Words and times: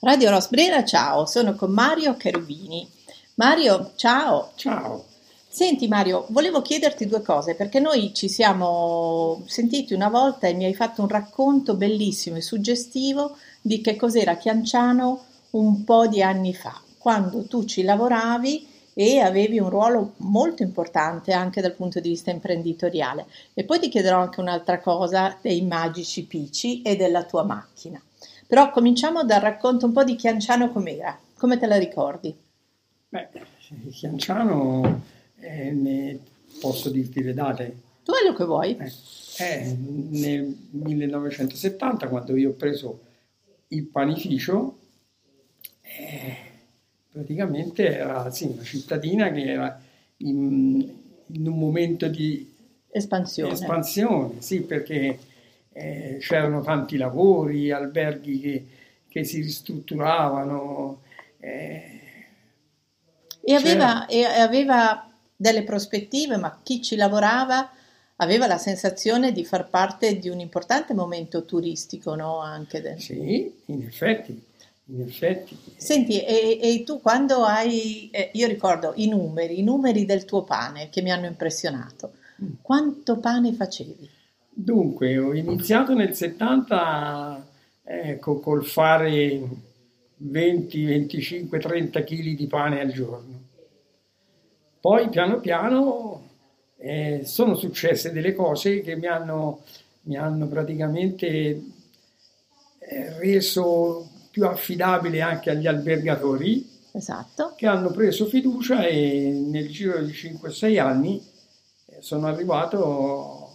Radio 0.00 0.30
Rosbrera, 0.30 0.84
ciao, 0.84 1.26
sono 1.26 1.56
con 1.56 1.72
Mario 1.72 2.16
Cherubini. 2.16 2.88
Mario, 3.34 3.94
ciao. 3.96 4.52
Ciao. 4.54 5.04
Senti 5.48 5.88
Mario, 5.88 6.26
volevo 6.28 6.62
chiederti 6.62 7.08
due 7.08 7.20
cose 7.20 7.56
perché 7.56 7.80
noi 7.80 8.14
ci 8.14 8.28
siamo 8.28 9.42
sentiti 9.46 9.94
una 9.94 10.08
volta 10.08 10.46
e 10.46 10.54
mi 10.54 10.66
hai 10.66 10.74
fatto 10.74 11.02
un 11.02 11.08
racconto 11.08 11.74
bellissimo 11.74 12.36
e 12.36 12.42
suggestivo 12.42 13.38
di 13.60 13.80
che 13.80 13.96
cos'era 13.96 14.36
Chianciano 14.36 15.24
un 15.50 15.82
po' 15.82 16.06
di 16.06 16.22
anni 16.22 16.54
fa, 16.54 16.80
quando 16.96 17.48
tu 17.48 17.64
ci 17.64 17.82
lavoravi 17.82 18.68
e 18.94 19.18
avevi 19.18 19.58
un 19.58 19.68
ruolo 19.68 20.12
molto 20.18 20.62
importante 20.62 21.32
anche 21.32 21.60
dal 21.60 21.74
punto 21.74 21.98
di 21.98 22.10
vista 22.10 22.30
imprenditoriale. 22.30 23.26
E 23.52 23.64
poi 23.64 23.80
ti 23.80 23.88
chiederò 23.88 24.20
anche 24.20 24.38
un'altra 24.38 24.78
cosa 24.78 25.36
dei 25.42 25.62
magici 25.62 26.24
Pici 26.24 26.82
e 26.82 26.94
della 26.94 27.24
tua 27.24 27.42
macchina. 27.42 28.00
Però 28.48 28.70
cominciamo 28.70 29.24
dal 29.24 29.42
racconto 29.42 29.84
un 29.84 29.92
po' 29.92 30.04
di 30.04 30.16
Chianciano 30.16 30.72
com'era, 30.72 31.18
come 31.34 31.58
te 31.58 31.66
la 31.66 31.76
ricordi? 31.76 32.34
Beh, 33.10 33.28
Chianciano, 33.90 35.02
eh, 35.38 35.70
ne 35.70 36.18
posso 36.58 36.88
dirti 36.88 37.22
le 37.22 37.34
date? 37.34 37.76
Tu 38.02 38.10
quello 38.12 38.34
che 38.34 38.44
vuoi. 38.46 38.74
Eh, 38.78 38.90
eh, 39.44 39.76
nel 39.76 40.56
1970, 40.70 42.08
quando 42.08 42.36
io 42.36 42.48
ho 42.48 42.54
preso 42.54 43.00
il 43.68 43.84
panificio, 43.84 44.78
eh, 45.82 46.36
praticamente 47.12 47.98
era 47.98 48.30
sì, 48.30 48.46
una 48.46 48.62
cittadina 48.62 49.30
che 49.30 49.42
era 49.42 49.78
in, 50.16 50.90
in 51.26 51.46
un 51.46 51.58
momento 51.58 52.08
di 52.08 52.50
espansione. 52.88 53.52
espansione, 53.52 54.40
sì, 54.40 54.62
perché 54.62 55.18
eh, 55.72 56.18
c'erano 56.20 56.62
tanti 56.62 56.96
lavori, 56.96 57.70
alberghi 57.70 58.40
che, 58.40 58.66
che 59.08 59.24
si 59.24 59.40
ristrutturavano. 59.40 61.02
Eh, 61.38 62.00
e, 63.40 63.54
aveva, 63.54 64.06
e 64.06 64.24
aveva 64.24 65.10
delle 65.34 65.62
prospettive, 65.62 66.36
ma 66.36 66.60
chi 66.62 66.82
ci 66.82 66.96
lavorava 66.96 67.70
aveva 68.16 68.46
la 68.46 68.58
sensazione 68.58 69.32
di 69.32 69.44
far 69.44 69.68
parte 69.68 70.18
di 70.18 70.28
un 70.28 70.40
importante 70.40 70.92
momento 70.92 71.44
turistico, 71.44 72.14
no? 72.14 72.40
Anche 72.40 72.80
del... 72.80 73.00
Sì, 73.00 73.52
in 73.66 73.82
effetti. 73.82 74.46
In 74.90 75.02
effetti. 75.02 75.56
Senti, 75.76 76.20
e, 76.24 76.58
e 76.60 76.82
tu 76.84 77.00
quando 77.00 77.44
hai, 77.44 78.08
eh, 78.10 78.30
io 78.32 78.46
ricordo 78.46 78.92
i 78.96 79.06
numeri, 79.06 79.58
i 79.58 79.62
numeri 79.62 80.04
del 80.04 80.24
tuo 80.24 80.42
pane 80.42 80.88
che 80.88 81.02
mi 81.02 81.12
hanno 81.12 81.26
impressionato. 81.26 82.14
Mm. 82.42 82.52
Quanto 82.62 83.18
pane 83.18 83.52
facevi? 83.52 84.10
Dunque, 84.60 85.16
ho 85.16 85.32
iniziato 85.34 85.94
nel 85.94 86.16
70 86.16 87.46
ecco, 87.84 88.40
col 88.40 88.64
fare 88.64 89.40
20, 90.16 90.84
25, 90.84 91.60
30 91.60 92.02
kg 92.02 92.34
di 92.34 92.46
pane 92.48 92.80
al 92.80 92.90
giorno. 92.90 93.40
Poi 94.80 95.10
piano 95.10 95.38
piano 95.38 96.28
eh, 96.76 97.20
sono 97.22 97.54
successe 97.54 98.10
delle 98.10 98.34
cose 98.34 98.80
che 98.80 98.96
mi 98.96 99.06
hanno, 99.06 99.62
mi 100.02 100.16
hanno 100.16 100.48
praticamente 100.48 101.62
eh, 102.80 103.18
reso 103.20 104.10
più 104.32 104.44
affidabile 104.44 105.20
anche 105.20 105.50
agli 105.50 105.68
albergatori 105.68 106.68
esatto. 106.90 107.54
che 107.56 107.68
hanno 107.68 107.92
preso 107.92 108.26
fiducia 108.26 108.84
e 108.84 109.40
nel 109.46 109.68
giro 109.68 110.02
di 110.02 110.10
5-6 110.10 110.80
anni 110.80 111.24
eh, 111.86 112.02
sono 112.02 112.26
arrivato 112.26 113.47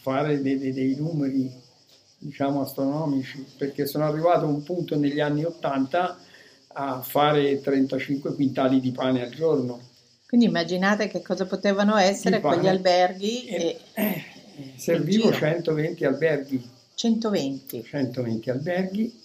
fare 0.00 0.40
dei, 0.40 0.58
dei, 0.58 0.72
dei 0.72 0.94
numeri 0.96 1.66
diciamo 2.18 2.62
astronomici 2.62 3.44
perché 3.56 3.86
sono 3.86 4.04
arrivato 4.04 4.44
a 4.44 4.48
un 4.48 4.62
punto 4.62 4.96
negli 4.96 5.20
anni 5.20 5.44
80 5.44 6.18
a 6.80 7.02
fare 7.02 7.60
35 7.60 8.34
quintali 8.34 8.80
di 8.80 8.92
pane 8.92 9.22
al 9.22 9.30
giorno. 9.30 9.80
Quindi 10.26 10.46
immaginate 10.46 11.08
che 11.08 11.22
cosa 11.22 11.46
potevano 11.46 11.96
essere 11.96 12.40
quegli 12.40 12.68
alberghi. 12.68 13.46
E, 13.46 13.80
e, 13.94 14.04
eh, 14.04 14.24
servivo 14.76 15.32
120 15.32 16.04
alberghi. 16.04 16.68
120. 16.94 17.82
120 17.82 18.50
alberghi. 18.50 19.20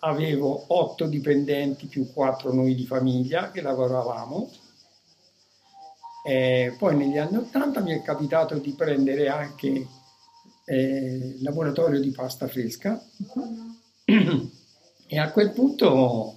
Avevo 0.00 0.64
8 0.68 1.06
dipendenti 1.06 1.86
più 1.86 2.10
4 2.12 2.52
noi 2.52 2.74
di 2.74 2.86
famiglia 2.86 3.50
che 3.50 3.60
lavoravamo. 3.60 4.50
E 6.24 6.74
poi 6.78 6.96
negli 6.96 7.18
anni 7.18 7.36
80 7.36 7.80
mi 7.80 7.92
è 7.92 8.02
capitato 8.02 8.56
di 8.56 8.72
prendere 8.72 9.28
anche 9.28 9.86
eh, 10.68 11.36
laboratorio 11.40 11.98
di 11.98 12.10
pasta 12.10 12.46
fresca 12.46 13.02
e 15.06 15.18
a 15.18 15.30
quel 15.30 15.50
punto 15.52 16.34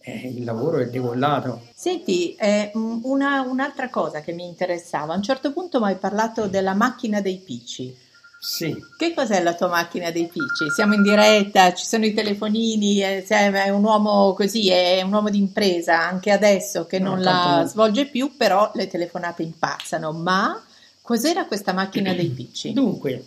eh, 0.00 0.28
il 0.28 0.44
lavoro 0.44 0.78
è 0.78 0.88
decollato. 0.88 1.62
Senti, 1.74 2.34
eh, 2.34 2.70
una, 2.74 3.40
un'altra 3.42 3.88
cosa 3.88 4.20
che 4.20 4.32
mi 4.32 4.46
interessava, 4.46 5.14
a 5.14 5.16
un 5.16 5.22
certo 5.22 5.52
punto 5.52 5.80
mi 5.80 5.86
hai 5.86 5.96
parlato 5.96 6.48
della 6.48 6.74
macchina 6.74 7.20
dei 7.20 7.38
picci. 7.38 7.96
Sì. 8.38 8.76
Che 8.98 9.14
cos'è 9.14 9.40
la 9.40 9.54
tua 9.54 9.68
macchina 9.68 10.10
dei 10.10 10.26
picci? 10.26 10.68
Siamo 10.74 10.94
in 10.94 11.02
diretta, 11.02 11.72
ci 11.72 11.84
sono 11.86 12.04
i 12.04 12.12
telefonini, 12.12 12.96
è, 12.98 13.24
è 13.24 13.68
un 13.68 13.84
uomo 13.84 14.34
così, 14.34 14.68
è 14.68 15.00
un 15.00 15.12
uomo 15.12 15.30
di 15.30 15.38
impresa 15.38 16.00
anche 16.00 16.32
adesso 16.32 16.84
che 16.84 16.98
non 16.98 17.18
no, 17.18 17.22
la 17.22 17.56
non... 17.58 17.68
svolge 17.68 18.06
più, 18.06 18.36
però 18.36 18.72
le 18.74 18.88
telefonate 18.88 19.44
impazzano. 19.44 20.10
Ma 20.10 20.60
cos'era 21.00 21.46
questa 21.46 21.72
macchina 21.72 22.12
dei 22.12 22.30
picci? 22.30 22.72
Dunque, 22.72 23.26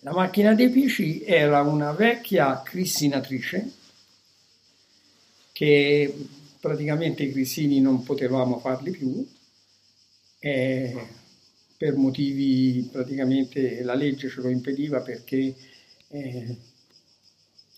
la 0.00 0.12
macchina 0.12 0.54
dei 0.54 0.68
PC 0.70 1.24
era 1.26 1.62
una 1.62 1.92
vecchia 1.92 2.62
crissinatrice 2.62 3.72
che 5.52 6.26
praticamente 6.60 7.24
i 7.24 7.32
crissini 7.32 7.80
non 7.80 8.04
potevamo 8.04 8.58
farli 8.58 8.90
più 8.92 9.26
eh, 10.38 11.06
per 11.76 11.96
motivi 11.96 12.88
praticamente 12.92 13.82
la 13.82 13.94
legge 13.94 14.28
ce 14.28 14.40
lo 14.40 14.48
impediva 14.48 15.00
perché 15.00 15.54
eh, 16.08 16.56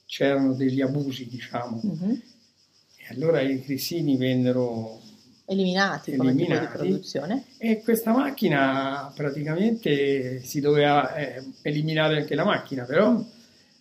c'erano 0.05 0.53
degli 0.55 0.83
abusi 0.83 1.27
diciamo 1.27 1.81
mm-hmm. 1.85 2.11
e 2.97 3.07
allora 3.09 3.41
i 3.41 3.63
crissini 3.63 4.17
vennero 4.17 5.01
eliminati, 5.51 6.15
come 6.15 6.35
tipo 6.35 6.57
di 6.57 6.67
produzione. 6.67 7.45
E 7.59 7.83
questa 7.83 8.13
macchina 8.13 9.13
praticamente 9.15 10.41
si 10.45 10.61
doveva 10.61 11.13
eh, 11.15 11.43
eliminare 11.63 12.19
anche 12.19 12.37
la 12.37 12.45
macchina, 12.45 12.85
però 12.85 13.21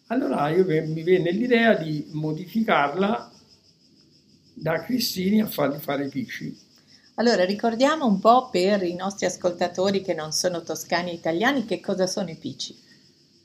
allora 0.08 0.50
io, 0.50 0.66
mi 0.66 1.04
venne 1.04 1.32
l'idea 1.32 1.76
di 1.76 2.08
modificarla 2.12 3.32
da 4.56 4.82
Cristini 4.82 5.42
a 5.42 5.46
fargli 5.46 5.78
fare 5.78 6.06
i 6.06 6.10
pisci. 6.10 6.58
Allora, 7.16 7.46
ricordiamo 7.46 8.08
un 8.08 8.20
po' 8.20 8.50
per 8.50 8.82
i 8.82 8.96
nostri 8.96 9.28
ascoltatori 9.28 10.02
che 10.02 10.16
non 10.16 10.32
sono 10.32 10.64
toscani 10.64 11.14
italiani 11.14 11.66
che 11.66 11.80
cosa 11.80 12.08
sono 12.08 12.32
i 12.32 12.36
pici. 12.36 12.76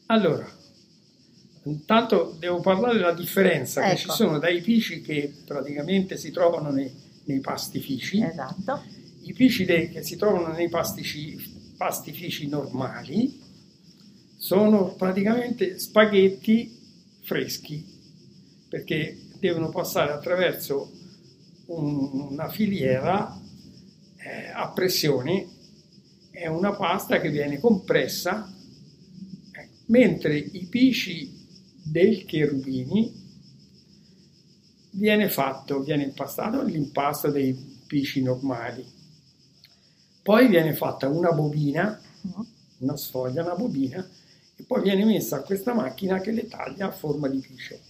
Allora, 0.07 0.49
intanto 1.65 2.35
devo 2.39 2.61
parlare 2.61 2.95
della 2.95 3.13
differenza 3.13 3.83
ecco. 3.83 3.91
che 3.91 3.97
ci 3.97 4.05
ecco. 4.07 4.15
sono 4.15 4.39
dai 4.39 4.63
pici 4.63 5.03
che 5.03 5.31
praticamente 5.45 6.17
si 6.17 6.31
trovano 6.31 6.71
nei, 6.71 7.04
nei 7.25 7.41
pastifici. 7.41 8.23
Esatto. 8.23 8.83
I 9.23 9.33
pisci 9.33 9.65
che 9.65 10.03
si 10.03 10.17
trovano 10.17 10.55
nei 10.55 10.69
pastici, 10.69 11.37
pastifici 11.77 12.49
normali 12.49 13.41
sono 14.37 14.95
praticamente 14.95 15.79
spaghetti 15.79 16.77
freschi 17.23 17.83
perché 18.69 19.17
devono 19.39 19.71
passare 19.71 20.13
attraverso 20.13 20.91
un, 21.67 22.29
una 22.31 22.49
filiera 22.49 23.41
eh, 24.17 24.51
a 24.53 24.71
pressione 24.71 25.47
è 26.31 26.47
una 26.47 26.75
pasta 26.75 27.21
che 27.21 27.31
viene 27.31 27.59
compressa 27.59 28.53
eh, 29.53 29.69
mentre 29.87 30.37
i 30.37 30.67
pisci 30.69 31.33
del 31.83 32.25
cherubini 32.25 33.24
viene 34.95 35.29
fatto, 35.29 35.81
viene 35.81 36.05
impastato 36.05 36.63
l'impasto 36.63 37.31
dei 37.31 37.53
pisci 37.87 38.23
normali. 38.23 38.85
Poi 40.23 40.49
viene 40.49 40.75
fatta 40.75 41.09
una 41.09 41.33
bobina, 41.33 42.01
una 42.79 42.97
sfoglia, 42.97 43.43
una 43.43 43.55
bobina, 43.55 44.07
e 44.57 44.63
poi 44.63 44.83
viene 44.83 45.05
messa 45.05 45.37
a 45.37 45.43
questa 45.43 45.75
macchina 45.75 46.21
che 46.21 46.31
le 46.31 46.47
taglia 46.49 46.87
a 46.87 46.93
forma 46.93 47.29
di 47.29 47.39
pisce. 47.39 47.81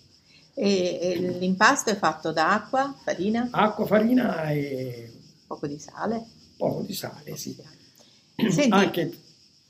E, 0.55 0.99
e 1.01 1.19
l'impasto 1.39 1.91
è 1.91 1.97
fatto 1.97 2.33
da 2.33 2.53
acqua, 2.53 2.95
farina? 3.03 3.49
Acqua, 3.51 3.87
farina 3.87 4.51
e... 4.51 5.13
Poco 5.47 5.67
di 5.67 5.79
sale? 5.79 6.25
Poco 6.57 6.83
di 6.83 6.95
sale, 6.95 7.37
sì. 7.37 7.57
Senti, 8.37 8.71
Anche 8.71 9.19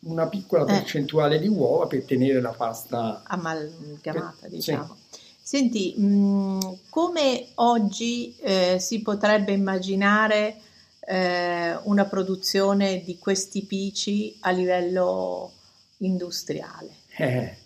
una 0.00 0.28
piccola 0.28 0.62
eh. 0.62 0.66
percentuale 0.66 1.36
eh. 1.36 1.40
di 1.40 1.48
uova 1.48 1.86
per 1.86 2.04
tenere 2.04 2.40
la 2.40 2.52
pasta 2.52 3.22
amalgamata, 3.24 4.36
per, 4.40 4.50
diciamo. 4.50 4.96
Sì. 5.10 5.20
Senti, 5.46 5.92
mh, 5.94 6.06
mm, 6.06 6.58
come 6.88 7.48
oggi 7.56 8.34
eh, 8.38 8.78
si 8.80 9.02
potrebbe 9.02 9.52
immaginare 9.52 10.56
eh, 11.00 11.76
una 11.82 12.06
produzione 12.06 13.02
di 13.04 13.18
questi 13.18 13.60
pici 13.64 14.34
a 14.40 14.50
livello 14.52 15.52
industriale? 15.98 16.94
Eh, 17.18 17.56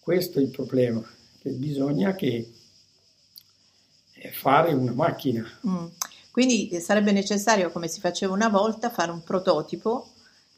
questo 0.00 0.40
è 0.40 0.42
il 0.42 0.48
problema, 0.48 1.00
che 1.40 1.50
bisogna 1.50 2.16
che 2.16 2.50
fare 4.32 4.72
una 4.72 4.92
macchina. 4.92 5.48
Mm. 5.64 5.86
Quindi 6.32 6.68
eh, 6.70 6.80
sarebbe 6.80 7.12
necessario, 7.12 7.70
come 7.70 7.86
si 7.86 8.00
faceva 8.00 8.32
una 8.32 8.48
volta, 8.48 8.90
fare 8.90 9.12
un 9.12 9.22
prototipo 9.22 10.08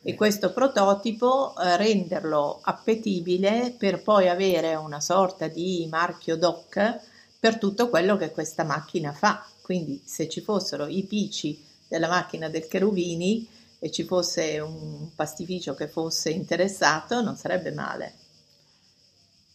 e 0.03 0.15
questo 0.15 0.53
prototipo 0.53 1.55
eh, 1.57 1.77
renderlo 1.77 2.61
appetibile 2.63 3.75
per 3.77 4.03
poi 4.03 4.29
avere 4.29 4.75
una 4.75 5.01
sorta 5.01 5.47
di 5.47 5.87
marchio 5.91 6.37
DOC 6.37 7.01
per 7.39 7.59
tutto 7.59 7.89
quello 7.89 8.17
che 8.17 8.31
questa 8.31 8.65
macchina 8.65 9.13
fa. 9.13 9.45
Quindi 9.61 10.01
se 10.05 10.29
ci 10.29 10.41
fossero 10.41 10.87
i 10.87 11.05
pici 11.05 11.63
della 11.87 12.09
macchina 12.09 12.49
del 12.49 12.67
Cherubini 12.67 13.47
e 13.79 13.91
ci 13.91 14.05
fosse 14.05 14.59
un 14.59 15.09
pastificio 15.15 15.75
che 15.75 15.89
fosse 15.89 16.31
interessato, 16.31 17.23
non 17.23 17.37
sarebbe 17.37 17.71
male. 17.71 18.15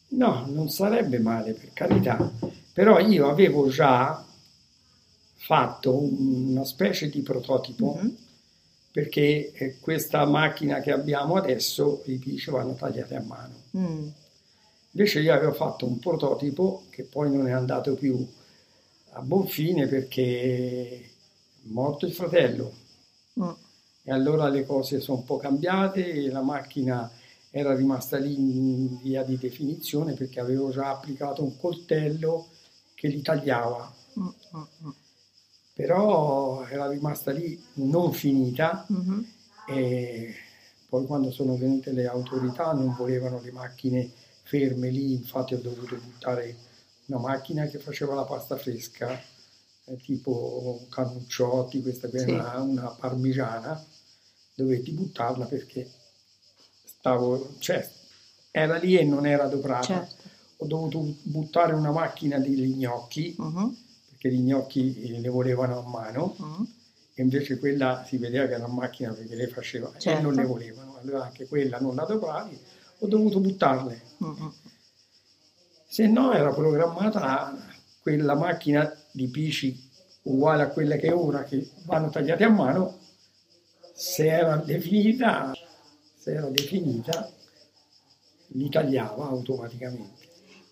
No, 0.10 0.46
non 0.48 0.70
sarebbe 0.70 1.20
male, 1.20 1.54
per 1.54 1.72
carità. 1.74 2.32
Però 2.74 3.00
io 3.00 3.30
avevo 3.30 3.68
già 3.68 4.24
fatto 5.36 5.96
una 5.96 6.64
specie 6.64 7.10
di 7.10 7.22
prototipo 7.22 7.96
mm-hmm. 7.98 8.16
Perché 8.96 9.52
eh, 9.52 9.78
questa 9.82 10.24
macchina 10.24 10.80
che 10.80 10.94
abbiamo 10.94 11.36
adesso 11.36 12.04
i 12.06 12.18
pici 12.18 12.50
vanno 12.50 12.76
tagliati 12.76 13.14
a 13.14 13.22
mano. 13.22 13.64
Mm. 13.76 14.08
Invece 14.92 15.20
io 15.20 15.34
avevo 15.34 15.52
fatto 15.52 15.86
un 15.86 16.00
prototipo 16.00 16.84
che 16.92 17.04
poi 17.04 17.30
non 17.30 17.46
è 17.46 17.52
andato 17.52 17.94
più 17.96 18.26
a 19.12 19.20
buon 19.20 19.48
fine 19.48 19.88
perché 19.88 21.02
è 21.02 21.10
morto 21.64 22.06
il 22.06 22.14
fratello. 22.14 22.72
Mm. 23.38 23.50
E 24.04 24.12
allora 24.14 24.48
le 24.48 24.66
cose 24.66 25.02
sono 25.02 25.18
un 25.18 25.26
po' 25.26 25.36
cambiate 25.36 26.14
e 26.14 26.30
la 26.30 26.42
macchina 26.42 27.12
era 27.52 27.76
rimasta 27.76 28.16
lì 28.16 28.34
in 28.34 28.98
via 29.02 29.24
di 29.24 29.38
definizione 29.38 30.14
perché 30.14 30.40
avevo 30.40 30.72
già 30.72 30.92
applicato 30.92 31.44
un 31.44 31.58
coltello 31.58 32.48
che 32.94 33.10
li 33.10 33.22
tagliava. 33.22 33.94
Mm, 34.18 34.24
mm, 34.24 34.64
mm. 34.86 34.90
Però 35.76 36.66
era 36.68 36.88
rimasta 36.88 37.32
lì 37.32 37.62
non 37.74 38.14
finita 38.14 38.88
mm-hmm. 38.90 39.20
e 39.68 40.34
poi 40.88 41.06
quando 41.06 41.32
sono 41.32 41.58
venute 41.58 41.92
le 41.92 42.08
autorità 42.08 42.72
non 42.72 42.96
volevano 42.96 43.42
le 43.42 43.52
macchine 43.52 44.10
ferme 44.44 44.90
lì, 44.90 45.12
infatti 45.12 45.54
ho 45.54 45.60
dovuto 45.60 45.98
buttare 45.98 46.56
una 47.08 47.20
macchina 47.20 47.66
che 47.66 47.80
faceva 47.80 48.14
la 48.14 48.24
pasta 48.24 48.56
fresca, 48.56 49.20
eh, 49.86 49.98
tipo 49.98 50.86
cannucciotti, 50.88 51.82
questa 51.82 52.08
qui 52.08 52.20
sì. 52.20 52.32
era 52.32 52.62
una 52.62 52.96
parmigiana, 52.98 53.84
dovetti 54.54 54.92
buttarla 54.92 55.46
perché 55.46 55.92
stavo, 56.86 57.56
cioè, 57.60 57.86
era 58.50 58.78
lì 58.78 58.98
e 58.98 59.04
non 59.04 59.26
era 59.28 59.44
adoprata. 59.44 59.86
Certo. 59.86 60.24
Ho 60.60 60.68
dovuto 60.68 61.16
buttare 61.24 61.74
una 61.74 61.92
macchina 61.92 62.40
degli 62.40 62.78
gnocchi, 62.78 63.36
uh-huh. 63.38 63.76
Perché 64.26 64.30
gli 64.32 64.42
gnocchi 64.42 65.22
le 65.22 65.30
volevano 65.30 65.80
a 65.80 65.88
mano, 65.88 66.36
uh-huh. 66.38 66.68
e 67.14 67.22
invece 67.22 67.60
quella 67.60 68.04
si 68.08 68.18
vedeva 68.18 68.48
che 68.48 68.54
era 68.54 68.66
una 68.66 68.74
macchina 68.74 69.14
perché 69.14 69.36
le 69.36 69.48
faceva 69.48 69.92
certo. 69.98 70.20
e 70.20 70.22
non 70.22 70.32
le 70.32 70.38
certo. 70.38 70.52
volevano. 70.52 70.98
Allora 70.98 71.26
anche 71.26 71.48
quella 71.48 71.80
non 71.80 71.94
la 71.94 72.04
adopravi, 72.04 72.60
ho 73.00 73.08
dovuto 73.08 73.40
buttarle. 73.40 74.02
Uh-huh. 74.18 74.54
Se 75.88 76.08
no 76.08 76.34
era 76.34 76.52
programmata 76.52 77.56
quella 78.02 78.34
macchina 78.34 78.92
di 79.12 79.28
pisci 79.28 79.90
uguale 80.24 80.64
a 80.64 80.70
quella 80.70 80.96
che 80.96 81.08
è 81.08 81.14
ora, 81.14 81.44
che 81.44 81.70
vanno 81.84 82.10
tagliate 82.10 82.44
a 82.44 82.50
mano, 82.50 82.98
se 83.94 84.28
era 84.28 84.58
definita 84.58 85.54
se 86.18 86.32
era 86.32 86.50
definita, 86.50 87.32
li 88.48 88.68
tagliava 88.68 89.28
automaticamente. 89.28 90.28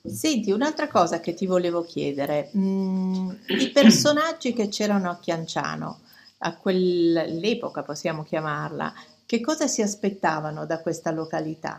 Senti, 0.06 0.52
un'altra 0.52 0.88
cosa 0.90 1.20
che 1.20 1.34
ti 1.34 1.46
volevo 1.46 1.84
chiedere, 1.84 2.52
mm, 2.56 3.30
i 3.60 3.70
personaggi 3.72 4.54
che 4.54 4.68
c'erano 4.68 5.10
a 5.10 5.18
Chianciano, 5.20 6.00
a 6.40 6.58
quell'epoca 6.58 7.84
possiamo 7.84 8.24
chiamarla, 8.24 8.94
che 9.26 9.40
cosa 9.40 9.68
si 9.68 9.82
aspettavano 9.82 10.66
da 10.66 10.82
questa 10.82 11.12
località? 11.12 11.78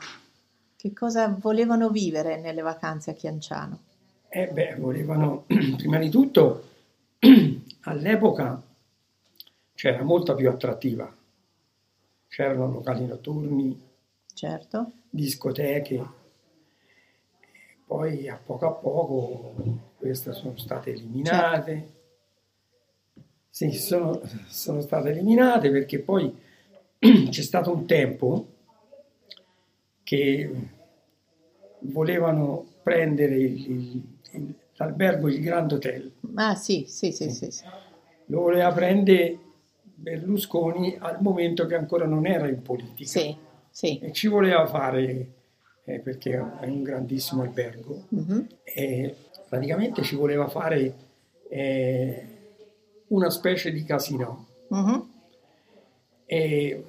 Che 0.76 0.92
cosa 0.92 1.28
volevano 1.38 1.90
vivere 1.90 2.40
nelle 2.40 2.62
vacanze 2.62 3.10
a 3.10 3.14
Chianciano? 3.14 3.78
Eh 4.28 4.48
beh, 4.48 4.76
volevano, 4.78 5.44
prima 5.76 5.98
di 5.98 6.08
tutto, 6.08 6.68
all'epoca 7.82 8.62
c'era 9.74 10.02
molta 10.02 10.34
più 10.34 10.48
attrattiva 10.48 11.14
c'erano 12.34 12.68
locali 12.68 13.06
notturni, 13.06 13.80
certo. 14.34 14.90
discoteche, 15.08 16.04
poi 17.86 18.28
a 18.28 18.40
poco 18.42 18.66
a 18.66 18.72
poco 18.72 19.54
queste 19.98 20.32
sono 20.32 20.56
state 20.56 20.90
eliminate. 20.90 21.72
Certo. 21.72 21.92
Sì, 23.48 23.70
sono, 23.72 24.20
sono 24.48 24.80
state 24.80 25.10
eliminate 25.10 25.70
perché 25.70 26.00
poi 26.00 26.34
c'è 26.98 27.42
stato 27.42 27.72
un 27.72 27.86
tempo 27.86 28.46
che 30.02 30.50
volevano 31.78 32.66
prendere 32.82 33.36
il, 33.36 33.70
il, 33.70 34.02
il, 34.32 34.54
l'albergo 34.76 35.28
Il 35.28 35.40
Grand 35.40 35.70
Hotel. 35.72 36.12
Ah 36.34 36.54
sì, 36.54 36.84
sì, 36.88 37.12
sì, 37.12 37.30
sì. 37.30 37.50
sì. 37.50 37.64
Lo 38.26 38.40
voleva 38.40 38.72
prendere 38.72 39.38
Berlusconi 39.82 40.96
al 40.98 41.18
momento 41.20 41.66
che 41.66 41.74
ancora 41.74 42.06
non 42.06 42.26
era 42.26 42.48
in 42.48 42.62
politica. 42.62 43.08
Sì, 43.08 43.36
sì. 43.70 43.98
E 43.98 44.12
ci 44.12 44.28
voleva 44.28 44.66
fare, 44.66 45.28
eh, 45.84 46.00
perché 46.00 46.32
è 46.32 46.66
un 46.66 46.82
grandissimo 46.82 47.42
albergo, 47.42 48.04
uh-huh. 48.08 48.46
e 48.62 49.14
praticamente 49.48 50.02
ci 50.02 50.16
voleva 50.16 50.48
fare 50.48 50.94
eh, 51.48 52.26
una 53.08 53.30
specie 53.30 53.70
di 53.70 53.84
casino. 53.84 54.46
Uh-huh. 54.68 55.08
E 56.26 56.84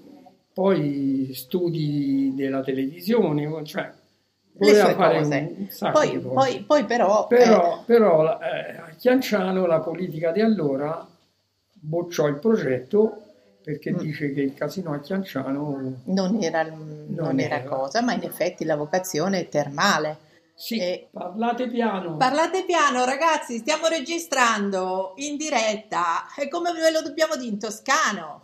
poi 0.53 1.31
studi 1.33 2.33
della 2.33 2.62
televisione, 2.62 3.65
cioè 3.65 3.92
voleva 4.53 4.94
fare 4.94 5.18
un 5.19 5.68
sacco 5.69 6.00
poi, 6.00 6.19
poi, 6.19 6.63
poi, 6.65 6.86
però... 6.86 7.27
Però, 7.27 7.80
eh... 7.80 7.83
però 7.86 8.39
eh, 8.39 8.77
a 8.77 8.89
Chianciano 8.98 9.65
la 9.65 9.81
politica 9.81 10.31
di 10.31 10.39
allora 10.39 11.06
bocciò 11.74 12.27
il 12.27 12.38
progetto 12.38 13.25
perché 13.65 13.91
mm. 13.91 13.97
dice 13.97 14.31
che 14.31 14.41
il 14.41 14.53
casino 14.53 14.94
a 14.94 15.00
Chianciano 15.00 15.97
non 16.06 16.38
era, 16.39 16.62
non 16.62 17.07
non 17.09 17.39
era, 17.39 17.56
era 17.56 17.67
cosa, 17.67 18.03
ma 18.03 18.13
in 18.13 18.21
effetti 18.21 18.63
la 18.63 18.75
vocazione 18.75 19.39
è 19.39 19.50
termale. 19.50 20.19
Sì, 20.53 20.77
e... 20.77 21.09
parlate 21.12 21.67
piano. 21.67 22.15
Parlate 22.15 22.63
piano, 22.63 23.03
ragazzi, 23.06 23.57
stiamo 23.57 23.88
registrando 23.88 25.13
in 25.15 25.36
diretta. 25.36 26.27
E 26.38 26.48
come 26.48 26.72
ve 26.74 26.91
lo 26.91 27.01
dobbiamo 27.01 27.36
dire 27.36 27.50
in 27.50 27.60
toscano? 27.60 28.41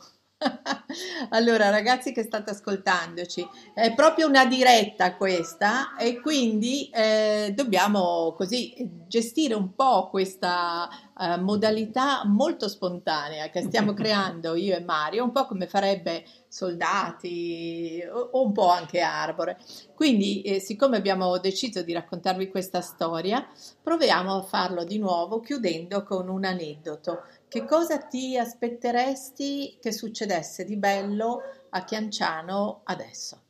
Allora, 1.30 1.70
ragazzi 1.70 2.12
che 2.12 2.24
state 2.24 2.52
ascoltandoci, 2.52 3.48
è 3.74 3.94
proprio 3.94 4.28
una 4.28 4.46
diretta 4.46 5.16
questa 5.16 5.96
e 5.96 6.20
quindi 6.20 6.90
eh, 6.90 7.54
dobbiamo 7.56 8.34
così 8.36 8.76
gestire 9.08 9.54
un 9.54 9.74
po' 9.76 10.10
questa 10.10 10.90
eh, 11.20 11.38
modalità 11.38 12.24
molto 12.26 12.68
spontanea 12.68 13.50
che 13.50 13.62
stiamo 13.62 13.94
creando 13.96 14.56
io 14.56 14.76
e 14.76 14.82
Mario, 14.82 15.24
un 15.24 15.32
po' 15.32 15.46
come 15.46 15.68
farebbe 15.68 16.24
Soldati 16.48 18.02
o, 18.12 18.30
o 18.32 18.46
un 18.46 18.52
po' 18.52 18.70
anche 18.70 19.00
Arbore. 19.02 19.58
Quindi, 19.96 20.42
eh, 20.42 20.60
siccome 20.60 20.98
abbiamo 20.98 21.38
deciso 21.38 21.82
di 21.82 21.94
raccontarvi 21.94 22.50
questa 22.50 22.82
storia, 22.82 23.48
proviamo 23.82 24.36
a 24.36 24.42
farlo 24.42 24.84
di 24.84 24.98
nuovo 24.98 25.40
chiudendo 25.40 26.04
con 26.04 26.28
un 26.28 26.44
aneddoto. 26.44 27.24
Che 27.52 27.66
cosa 27.66 27.98
ti 27.98 28.38
aspetteresti 28.38 29.78
che 29.82 29.92
succedesse 29.92 30.64
di 30.64 30.78
bello 30.78 31.42
a 31.72 31.84
Chianciano 31.84 32.80
adesso? 32.86 33.42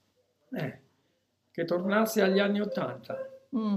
Eh, 0.49 0.79
che 1.51 1.65
tornasse 1.65 2.23
agli 2.23 2.39
anni 2.39 2.61
Ottanta. 2.61 3.15
Mm. 3.55 3.75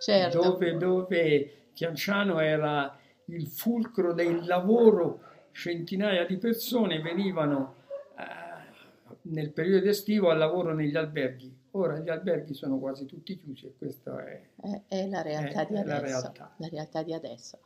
Certo. 0.00 0.40
Dove, 0.40 0.76
dove 0.76 1.52
Chianciano 1.74 2.40
era 2.40 2.98
il 3.26 3.46
fulcro 3.46 4.12
del 4.14 4.44
lavoro, 4.46 5.20
centinaia 5.52 6.26
di 6.26 6.36
persone 6.38 7.00
venivano 7.00 7.76
eh, 8.18 9.14
nel 9.30 9.52
periodo 9.52 9.90
estivo 9.90 10.30
al 10.30 10.38
lavoro 10.38 10.74
negli 10.74 10.96
alberghi. 10.96 11.56
Ora 11.70 12.00
gli 12.00 12.10
alberghi 12.10 12.52
sono 12.52 12.80
quasi 12.80 13.06
tutti 13.06 13.38
chiusi 13.38 13.66
e 13.66 13.74
questa 13.78 14.24
è, 14.26 14.42
è, 14.60 14.82
è 14.88 15.06
la 15.06 15.22
realtà 15.22 15.62
è, 15.62 15.66
di 15.66 15.76
adesso. 15.76 15.92
La 15.92 16.00
realtà. 16.00 16.54
la 16.56 16.68
realtà 16.68 17.02
di 17.04 17.14
adesso. 17.14 17.60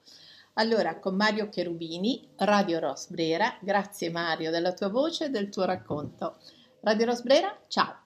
Allora, 0.59 0.99
con 0.99 1.17
Mario 1.17 1.51
Cherubini, 1.51 2.31
Radio 2.37 2.79
Rosbrera, 2.79 3.59
grazie 3.61 4.09
Mario 4.11 4.51
della 4.51 4.73
tua 4.73 4.89
voce 4.89 5.27
e 5.27 5.29
del 5.29 5.51
tuo 5.51 5.67
racconto. 5.67 6.39
Radio 6.81 7.05
Rosbrera, 7.05 7.55
ciao! 7.69 8.06